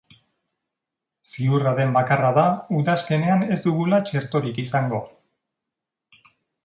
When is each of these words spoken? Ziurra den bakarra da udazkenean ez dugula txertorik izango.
Ziurra 1.33 1.73
den 1.81 1.93
bakarra 1.97 2.31
da 2.37 2.45
udazkenean 2.79 3.45
ez 3.57 3.59
dugula 3.67 4.01
txertorik 4.09 4.59
izango. 4.65 5.03